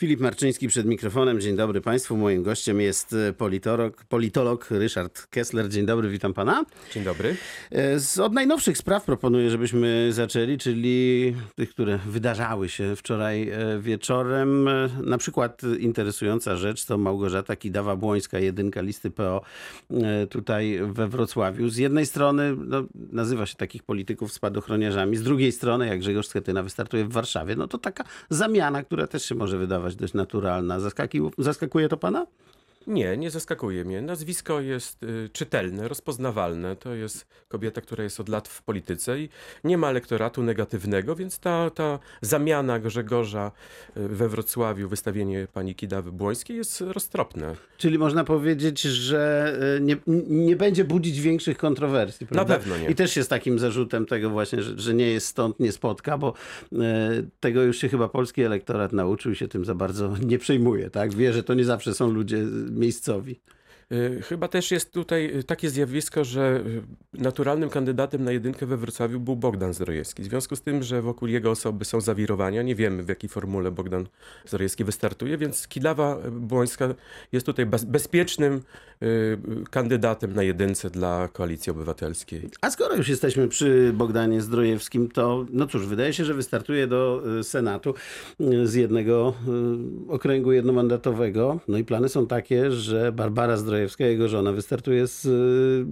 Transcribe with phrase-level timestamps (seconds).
[0.00, 1.40] Filip Marczyński przed mikrofonem.
[1.40, 2.16] Dzień dobry Państwu.
[2.16, 5.68] Moim gościem jest e, politolog, politolog Ryszard Kessler.
[5.68, 6.64] Dzień dobry, witam Pana.
[6.94, 7.36] Dzień dobry.
[7.70, 13.80] E, Z od najnowszych spraw proponuję, żebyśmy zaczęli, czyli tych, które wydarzały się wczoraj e,
[13.80, 14.68] wieczorem.
[15.02, 19.42] Na przykład interesująca rzecz to Małgorzata Kidawa-Błońska, jedynka listy PO
[20.30, 21.68] tutaj we Wrocławiu.
[21.68, 26.62] Z jednej strony no, nazywa się takich polityków spadochroniarzami, z drugiej strony jak Grzegorz Schetyna
[26.62, 30.80] wystartuje w Warszawie, no to taka zamiana, która też się może wydawać dość naturalna.
[30.80, 32.26] Zaskaki, zaskakuje to Pana?
[32.90, 34.02] Nie, nie zaskakuje mnie.
[34.02, 36.76] Nazwisko jest y, czytelne, rozpoznawalne.
[36.76, 39.28] To jest kobieta, która jest od lat w polityce i
[39.64, 43.52] nie ma elektoratu negatywnego, więc ta, ta zamiana Grzegorza
[43.96, 47.56] y, we Wrocławiu, wystawienie pani Kidawy Błońskiej jest roztropne.
[47.78, 49.96] Czyli można powiedzieć, że e, nie,
[50.28, 52.26] nie będzie budzić większych kontrowersji.
[52.26, 52.58] Prawda?
[52.58, 52.88] pewno nie.
[52.88, 56.34] I też jest takim zarzutem tego właśnie, że, że nie jest stąd, nie spotka, bo
[56.72, 56.78] e,
[57.40, 60.90] tego już się chyba polski elektorat nauczył i się tym za bardzo nie przejmuje.
[60.90, 61.14] Tak?
[61.14, 62.44] Wie, że to nie zawsze są ludzie
[62.80, 63.40] miejscowi.
[63.92, 66.62] Y, Chyba też jest tutaj y, takie zjawisko, że
[67.14, 70.22] y, naturalnym kandydatem na jedynkę we Wrocławiu był Bogdan Zdrojewski.
[70.22, 73.70] W związku z tym, że wokół jego osoby są zawirowania, nie wiemy w jakiej formule
[73.70, 74.06] Bogdan
[74.46, 76.94] Zdrojewski wystartuje, więc Kidawa Błońska
[77.32, 78.60] jest tutaj bez- bezpiecznym
[79.70, 82.50] kandydatem na jedynce dla Koalicji Obywatelskiej.
[82.60, 87.22] A skoro już jesteśmy przy Bogdanie Zdrojewskim, to no cóż, wydaje się, że wystartuje do
[87.42, 87.94] Senatu
[88.64, 89.34] z jednego
[90.08, 91.60] okręgu jednomandatowego.
[91.68, 95.84] No i plany są takie, że Barbara Zdrojewska, jego żona, wystartuje z y,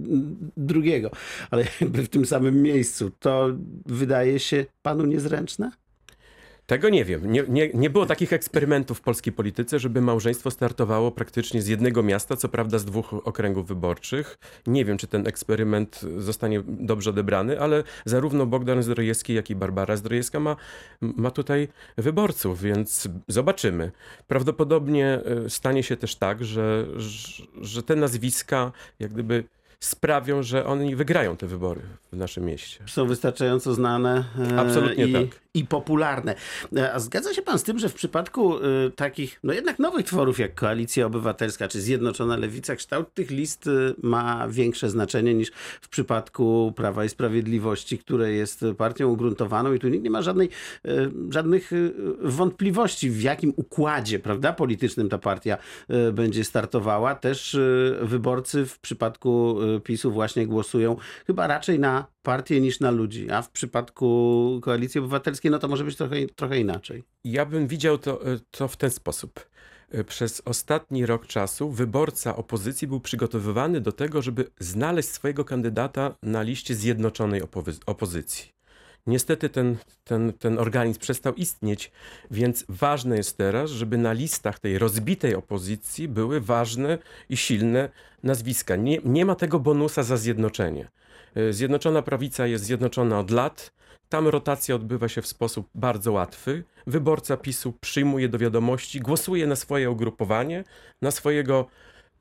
[0.57, 1.11] drugiego,
[1.51, 3.11] ale jakby w tym samym miejscu.
[3.19, 3.49] To
[3.85, 5.71] wydaje się panu niezręczne?
[6.69, 7.31] Tego nie wiem.
[7.31, 12.03] Nie, nie, nie było takich eksperymentów w polskiej polityce, żeby małżeństwo startowało praktycznie z jednego
[12.03, 14.37] miasta, co prawda z dwóch okręgów wyborczych.
[14.67, 19.95] Nie wiem, czy ten eksperyment zostanie dobrze odebrany, ale zarówno Bogdan Zdrojewski, jak i Barbara
[19.95, 20.55] Zdrojewska ma,
[21.01, 21.67] ma tutaj
[21.97, 23.91] wyborców, więc zobaczymy.
[24.27, 29.43] Prawdopodobnie e, stanie się też tak, że, że- że te nazwiska jak gdyby
[29.79, 31.81] sprawią, że oni wygrają te wybory
[32.13, 32.79] w naszym mieście.
[32.87, 35.39] Są wystarczająco znane e, Absolutnie i, tak.
[35.53, 36.35] I popularne.
[36.75, 38.59] E, A zgadza się pan z tym, że w przypadku e,
[38.95, 43.71] takich, no jednak nowych tworów jak Koalicja Obywatelska czy Zjednoczona Lewica, kształt tych list e,
[44.03, 45.51] ma większe znaczenie niż
[45.81, 50.49] w przypadku Prawa i Sprawiedliwości, które jest partią ugruntowaną i tu nikt nie ma żadnej,
[50.85, 50.89] e,
[51.29, 51.71] żadnych
[52.21, 55.57] wątpliwości, w jakim układzie prawda, politycznym ta partia
[56.13, 57.15] będzie startowała.
[57.15, 57.57] Też
[58.01, 60.95] wyborcy w przypadku PiSu właśnie głosują
[61.27, 65.83] chyba raczej na partię niż na ludzi, a w przypadku Koalicji Obywatelskiej no to może
[65.83, 67.03] być trochę, trochę inaczej.
[67.23, 69.39] Ja bym widział to, e, to w ten sposób.
[69.91, 76.15] E, Przez ostatni rok czasu wyborca opozycji był przygotowywany do tego, żeby znaleźć swojego kandydata
[76.23, 78.59] na liście zjednoczonej opozy- opozycji.
[79.07, 81.91] Niestety ten, ten, ten organizm przestał istnieć,
[82.31, 86.97] więc ważne jest teraz, żeby na listach tej rozbitej opozycji były ważne
[87.29, 87.89] i silne
[88.23, 88.75] nazwiska.
[88.75, 90.87] Nie, nie ma tego bonusa za zjednoczenie.
[91.35, 93.71] E, Zjednoczona prawica jest zjednoczona od lat.
[94.09, 96.63] Tam rotacja odbywa się w sposób bardzo łatwy.
[96.87, 100.63] Wyborca PiSu przyjmuje do wiadomości, głosuje na swoje ugrupowanie,
[101.01, 101.65] na swojego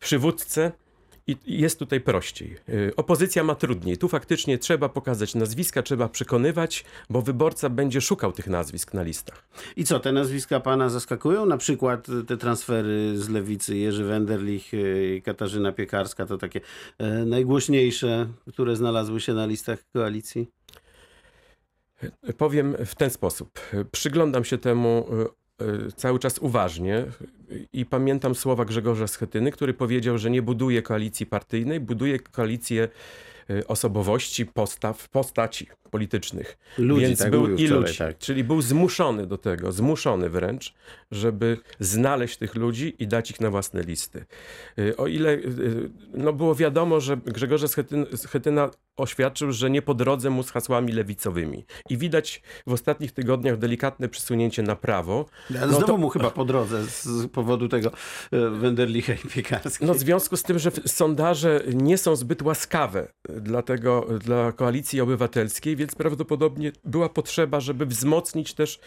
[0.01, 0.73] przywódcę
[1.27, 2.57] i jest tutaj prościej.
[2.69, 3.99] Y, Opozycja ma trudniej.
[3.99, 9.49] Tu faktycznie trzeba pokazać nazwiska, trzeba przekonywać, bo wyborca będzie szukał tych nazwisk na listach.
[9.77, 11.47] I co, te nazwiska pana zaskakują?
[11.47, 16.61] Na przykład te transfery z lewicy Jerzy Wenderlich e, i Katarzyna Piekarska to takie
[16.99, 20.49] e, najgłośniejsze, które znalazły się na listach koalicji?
[22.37, 23.61] Powiem w ten sposób.
[23.93, 25.07] Przyglądam się temu
[25.61, 27.05] y, y, cały czas uważnie
[27.73, 32.89] i pamiętam słowa Grzegorza Schetyny, który powiedział, że nie buduje koalicji partyjnej, buduje koalicję
[33.51, 36.59] y, osobowości, postaw, postaci politycznych.
[36.79, 38.19] Ludzi, Więc tak był i wczoraj, ludzi, tak.
[38.19, 40.75] czyli był zmuszony do tego, zmuszony wręcz,
[41.11, 44.25] żeby znaleźć tych ludzi i dać ich na własne listy.
[44.79, 49.83] Y, O ile y, y, no było wiadomo, że Grzegorz Schetyn, Schetyna oświadczył, że nie
[49.83, 51.65] po drodze mu z hasłami lewicowymi.
[51.91, 55.27] I widać w ostatnich tygodniach delikatne przesunięcie na prawo.
[55.51, 57.91] No znowu to- mu chyba po drodze z powodu tego
[58.53, 59.87] Wenderlicha i Piekarskiej.
[59.89, 65.01] No w związku z tym, że sondaże nie są zbyt łaskawe dla, tego, dla koalicji
[65.01, 68.81] obywatelskiej, więc prawdopodobnie była potrzeba, żeby wzmocnić też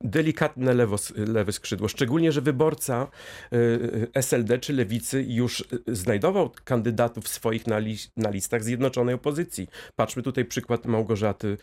[0.00, 1.88] delikatne lewo, lewe skrzydło.
[1.88, 3.08] Szczególnie, że wyborca
[3.52, 9.68] y, SLD czy Lewicy już znajdował kandydatów swoich na, li, na listach Zjednoczonej Opozycji.
[9.96, 11.56] Patrzmy tutaj przykład Małgorzaty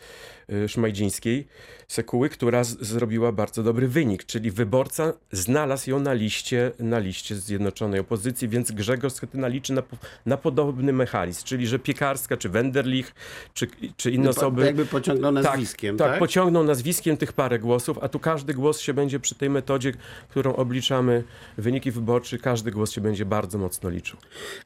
[0.52, 1.46] y, Szmajdzińskiej,
[1.88, 7.36] Sekuły, która z, zrobiła bardzo dobry wynik, czyli wyborca znalazł ją na liście, na liście
[7.36, 9.82] Zjednoczonej Opozycji, więc Grzegorz Schetyna liczy na,
[10.26, 13.14] na podobny mechanizm, czyli że Piekarska, czy Wenderlich,
[13.54, 13.66] czy,
[13.96, 14.73] czy inne osoby...
[14.74, 16.10] jakby pociągnął nazwiskiem, tak?
[16.10, 19.92] Tak, pociągnął nazwiskiem tych parę głosów, a tu każdy głos się będzie przy tej metodzie,
[20.28, 21.24] którą obliczamy
[21.58, 24.18] wyniki wyborcze, każdy głos się będzie bardzo mocno liczył.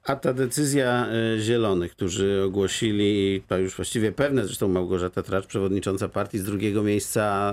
[0.04, 1.06] A ta decyzja
[1.36, 6.82] y, Zielonych, którzy ogłosili, to już właściwie pewne, zresztą Małgorzata Tracz, przewodnicząca partii z drugiego
[6.82, 7.52] miejsca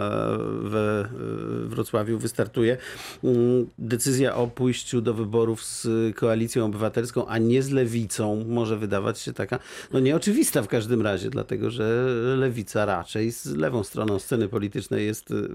[0.61, 1.09] we
[1.65, 2.77] Wrocławiu wystartuje,
[3.23, 9.19] mm, decyzja o pójściu do wyborów z Koalicją Obywatelską, a nie z Lewicą, może wydawać
[9.19, 9.59] się taka,
[9.93, 12.05] no nieoczywista w każdym razie, dlatego że
[12.45, 15.49] Lewica raczej z lewą stroną sceny politycznej jest y,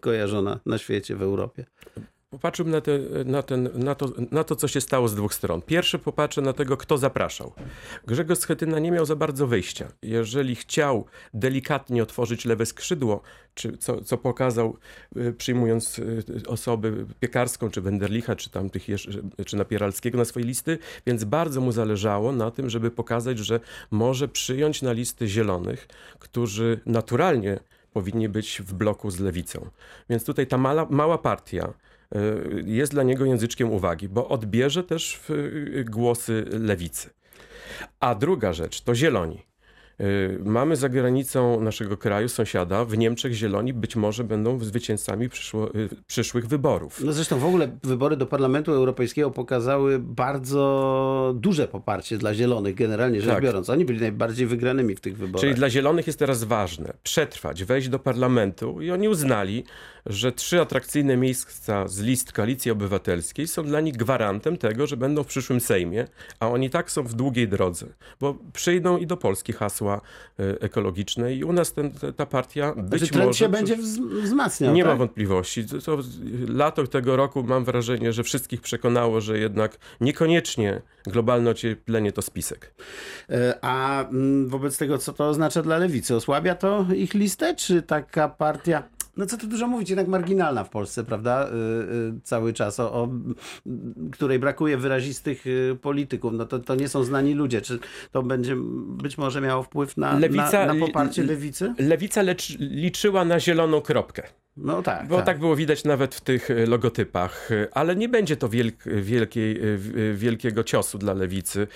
[0.00, 1.64] kojarzona na świecie, w Europie.
[2.30, 5.62] Popatrzyłbym na, te, na, ten, na, to, na to, co się stało z dwóch stron.
[5.62, 7.52] Pierwszy popatrzę na tego, kto zapraszał.
[8.06, 9.88] Grzegorz Schetyna nie miał za bardzo wyjścia.
[10.02, 11.04] Jeżeli chciał
[11.34, 13.22] delikatnie otworzyć lewe skrzydło,
[13.54, 14.76] czy co, co pokazał
[15.16, 18.86] y, przyjmując y, osoby Piekarską, czy Wenderlicha, czy tam tych
[19.46, 23.60] czy Napieralskiego na swoje listy, więc bardzo mu zależało na tym, żeby pokazać, że
[23.90, 25.88] może przyjąć na listy zielonych,
[26.18, 27.60] którzy naturalnie
[27.92, 29.70] powinni być w bloku z lewicą.
[30.10, 31.72] Więc tutaj ta mala, mała partia,
[32.16, 37.10] Y, jest dla niego języczkiem uwagi, bo odbierze też y, głosy lewicy.
[38.00, 39.42] A druga rzecz to zieloni.
[40.00, 45.74] Y, mamy za granicą naszego kraju, sąsiada, w Niemczech zieloni być może będą zwycięzcami przyszło,
[45.74, 47.00] y, przyszłych wyborów.
[47.04, 53.20] No zresztą w ogóle wybory do Parlamentu Europejskiego pokazały bardzo duże poparcie dla zielonych, generalnie
[53.20, 53.42] rzecz tak.
[53.42, 53.70] biorąc.
[53.70, 55.40] Oni byli najbardziej wygranymi w tych wyborach.
[55.40, 59.64] Czyli dla zielonych jest teraz ważne przetrwać, wejść do parlamentu i oni uznali,
[60.06, 65.22] że trzy atrakcyjne miejsca z list Koalicji Obywatelskiej są dla nich gwarantem tego, że będą
[65.22, 66.06] w przyszłym Sejmie,
[66.40, 67.86] a oni tak są w długiej drodze,
[68.20, 70.00] bo przyjdą i do Polski hasła hasła
[70.38, 73.38] e, ekologiczne i u nas ten, ta partia być znaczy, może...
[73.38, 73.76] się będzie
[74.22, 74.92] wzmacniał, Nie tak?
[74.92, 75.66] ma wątpliwości.
[75.66, 75.98] To, to,
[76.48, 82.74] lato tego roku mam wrażenie, że wszystkich przekonało, że jednak niekoniecznie globalne ocieplenie to spisek.
[83.30, 86.16] E, a mm, wobec tego, co to oznacza dla lewicy?
[86.16, 88.82] Osłabia to ich listę, czy taka partia
[89.16, 91.48] no co tu dużo mówić, jednak marginalna w Polsce, prawda?
[91.48, 93.08] Y, y, cały czas, o, o
[94.12, 96.32] której brakuje wyrazistych y, polityków.
[96.32, 97.60] No to, to nie są znani ludzie.
[97.60, 97.78] Czy
[98.12, 101.74] to będzie być może miało wpływ na, Lewica, na, na poparcie lewicy?
[101.78, 104.22] Lewica lecz, liczyła na zieloną kropkę.
[104.62, 105.08] No tak.
[105.08, 105.26] Bo tak.
[105.26, 105.38] tak.
[105.38, 109.78] było widać nawet w tych e, logotypach, e, ale nie będzie to wielk, wielkiej, e,
[110.14, 111.66] wielkiego ciosu dla lewicy.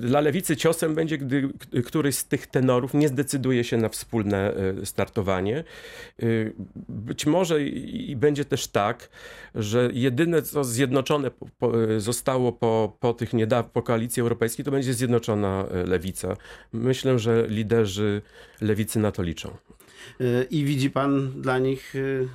[0.00, 1.48] Dla lewicy ciosem będzie, gdy
[1.86, 4.54] któryś z tych tenorów nie zdecyduje się na wspólne
[4.84, 5.64] startowanie.
[6.88, 9.08] Być może i będzie też tak,
[9.54, 11.30] że jedyne co zjednoczone
[11.98, 16.36] zostało po, po tych niedawnych, po koalicji europejskiej, to będzie zjednoczona lewica.
[16.72, 18.22] Myślę, że liderzy
[18.60, 19.56] lewicy na to liczą.
[20.50, 22.28] I widzi pan dla nich y,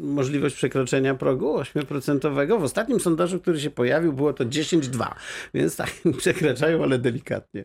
[0.00, 2.60] możliwość przekroczenia progu 8%.
[2.60, 5.14] W ostatnim sondażu, który się pojawił, było to 10,2,
[5.54, 7.64] więc tak, przekraczają, ale delikatnie.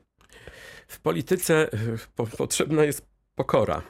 [0.88, 3.06] W polityce y, po, potrzebna jest
[3.36, 3.81] pokora.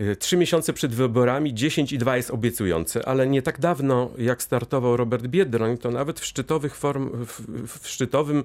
[0.00, 5.26] Y, trzy miesiące przed wyborami 10,2 jest obiecujące, ale nie tak dawno, jak startował Robert
[5.26, 7.40] Biedroń, to nawet w szczytowych form, w,
[7.78, 8.44] w szczytowym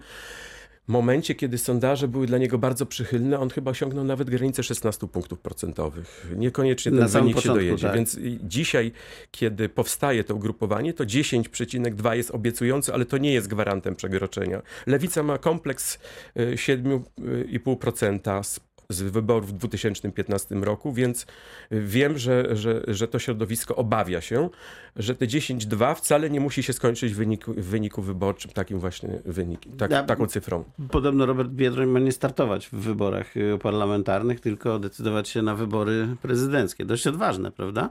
[0.89, 5.39] momencie, kiedy sondaże były dla niego bardzo przychylne, on chyba osiągnął nawet granicę 16 punktów
[5.39, 6.27] procentowych.
[6.35, 7.87] Niekoniecznie ten wynik początku, się dojedzie.
[7.87, 7.95] Tak.
[7.95, 8.91] Więc dzisiaj,
[9.31, 14.61] kiedy powstaje to ugrupowanie, to 10,2 jest obiecujące, ale to nie jest gwarantem przekroczenia.
[14.87, 15.99] Lewica ma kompleks
[16.35, 18.59] 7,5% z
[18.91, 21.25] z wyborów w 2015 roku, więc
[21.71, 24.49] wiem, że, że, że to środowisko obawia się,
[24.95, 29.19] że te 10-2 wcale nie musi się skończyć w wyniku, w wyniku wyborczym takim właśnie
[29.25, 30.63] wynikiem, tak, ja, taką cyfrą.
[30.91, 36.15] Podobno Robert Biedroń ma nie startować w wyborach y, parlamentarnych, tylko decydować się na wybory
[36.21, 36.85] prezydenckie.
[36.85, 37.89] Dość odważne, prawda?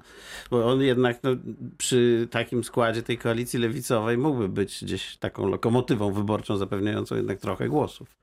[0.51, 1.31] Bo on jednak no,
[1.79, 7.69] przy takim składzie tej koalicji lewicowej mógłby być gdzieś taką lokomotywą wyborczą zapewniającą jednak trochę
[7.69, 8.19] głosów.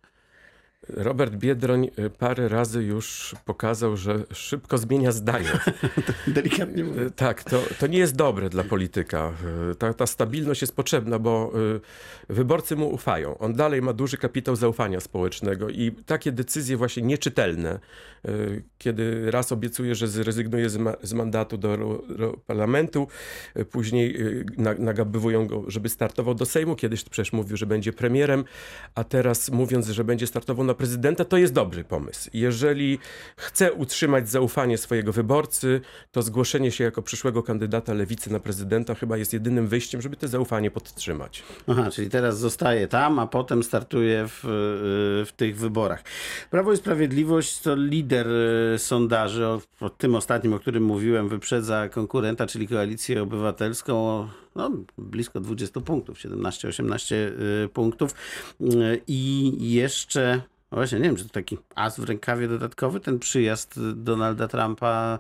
[0.90, 5.50] Robert Biedroń y, parę razy już pokazał, że szybko zmienia zdanie.
[6.28, 6.84] Delikatnie.
[6.84, 9.34] Y, tak, to, to nie jest dobre dla polityka.
[9.72, 11.54] Y, ta, ta stabilność jest potrzebna, bo
[12.30, 13.38] wyborcy mu ufają.
[13.38, 17.80] On dalej ma duży kapitał zaufania społecznego i takie decyzje właśnie nieczytelne,
[18.78, 21.78] kiedy raz obiecuje, że zrezygnuje z, ma z mandatu do,
[22.18, 23.08] do, parlamentu,
[23.72, 24.18] później
[24.78, 26.76] nagabywują go, żeby startował do Sejmu.
[26.76, 28.44] Kiedyś przecież mówił, że będzie premierem,
[28.96, 32.30] a teraz mówiąc, że będzie startował na prezydenta, to jest dobry pomysł.
[32.34, 33.00] Jeżeli
[33.36, 39.18] chce utrzymać zaufanie swojego wyborcy, to zgłoszenie się jako przyszłego kandydata lewicy na prezydenta chyba
[39.18, 41.44] jest jedynym wyjściem, żeby to zaufanie podtrzymać.
[41.68, 44.40] Aha, czyli teraz zostaje tam, a potem startuje w,
[45.28, 46.04] w tych wyborach.
[46.50, 48.28] Prawo i Sprawiedliwość to lider
[48.74, 54.72] e, sondaży, o, o tym ostatnim, o którym mówiłem, wyprzedza konkurenta, czyli Koalicję Obywatelską no,
[54.98, 58.12] blisko 20 punktów, 17-18 e, punktów.
[58.62, 58.66] E,
[59.08, 60.42] I jeszcze
[60.76, 65.20] właśnie, nie wiem, czy to taki as w rękawie dodatkowy, ten przyjazd Donalda Trumpa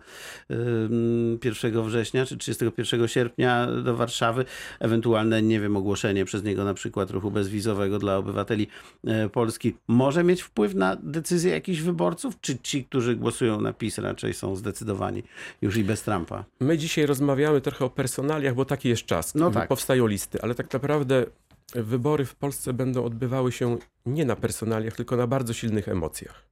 [0.52, 4.46] ym, 1 września czy 31 sierpnia do Warszawy,
[4.80, 8.68] ewentualne, nie wiem, ogłoszenie przez niego na przykład ruchu bezwizowego dla obywateli
[9.08, 13.98] e, Polski może mieć wpływ na decyzję jakichś wyborców, czy ci, którzy głosują na PiS
[13.98, 15.24] raczej są zdecydowani
[15.62, 16.46] już i bez Trumpa?
[16.60, 19.36] My dzisiaj rozmawiamy trochę o personaliach, bo taki jest czas.
[19.36, 19.70] No tak.
[19.70, 21.26] Powstają listy, ale tak naprawdę
[21.74, 26.46] wybory w Polsce będą odbywały się nie na personaliach, tylko na bardzo silnych emocjach.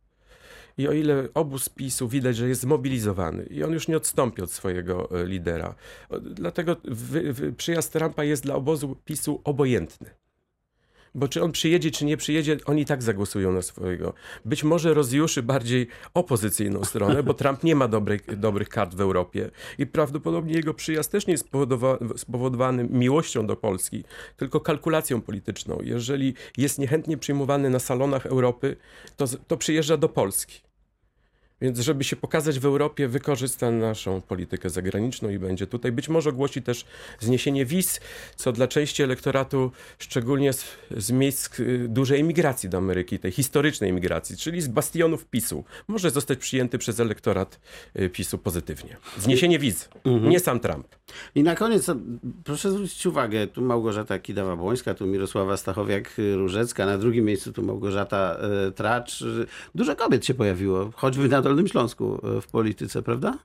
[0.78, 4.52] I o ile obóz PiSu widać, że jest zmobilizowany i on już nie odstąpi od
[4.52, 5.76] swojego e, lidera,
[6.22, 10.10] dlatego wy, wy, przyjazd Trumpa jest dla obozu PiSu obojętny.
[11.16, 14.14] Bo czy on przyjedzie, czy nie przyjedzie, oni tak zagłosują na swojego.
[14.46, 19.50] Być może rozjuszy bardziej opozycyjną stronę, bo Trump nie ma dobrej, dobrych kart w Europie
[19.78, 24.04] i prawdopodobnie jego przyjazd też nie jest spowodowa- spowodowany miłością do Polski,
[24.38, 25.80] tylko kalkulacją polityczną.
[25.84, 28.76] Jeżeli jest niechętnie przyjmowany na salonach Europy,
[29.18, 30.62] to, to przyjeżdża do Polski.
[31.64, 35.92] Więc żeby się pokazać w Europie, wykorzysta naszą politykę zagraniczną i będzie tutaj.
[35.92, 36.86] Być może ogłosi też
[37.20, 38.00] zniesienie wiz,
[38.36, 40.66] co dla części elektoratu, szczególnie z,
[40.98, 46.12] z miejsc y, dużej emigracji do Ameryki, tej historycznej emigracji, czyli z bastionów PiSu, może
[46.12, 47.60] zostać przyjęty przez elektorat
[48.00, 48.98] y, PiSu pozytywnie.
[49.18, 50.88] Zniesienie wiz, nie sam Trump.
[51.36, 51.96] I na koniec a,
[52.44, 58.72] proszę zwrócić uwagę, tu Małgorzata Kidawa-Błońska, tu Mirosława Stachowiak-Różecka, na drugim miejscu tu Małgorzata e,
[58.72, 59.24] Tracz.
[59.76, 63.38] Dużo kobiet się pojawiło, choćby na Dolnym Śląsku e, w polityce, prawda?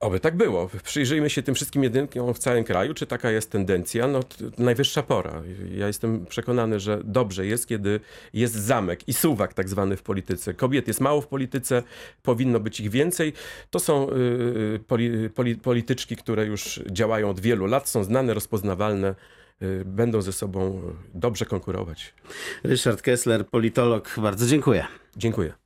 [0.00, 0.70] Oby tak było.
[0.82, 4.06] Przyjrzyjmy się tym wszystkim jedynkom w całym kraju, czy taka jest tendencja.
[4.06, 4.20] No,
[4.58, 5.42] najwyższa pora.
[5.74, 8.00] Ja jestem przekonany, że dobrze jest, kiedy
[8.32, 10.54] jest zamek i suwak tak zwany w polityce.
[10.54, 11.82] Kobiet jest mało w polityce,
[12.22, 13.32] powinno być ich więcej.
[13.70, 19.14] To są y, poli, poli, polityczki, które już działają od wielu lat, są znane, rozpoznawalne,
[19.62, 20.82] y, będą ze sobą
[21.14, 22.14] dobrze konkurować.
[22.64, 24.86] Ryszard Kessler, politolog, bardzo dziękuję.
[25.16, 25.65] Dziękuję.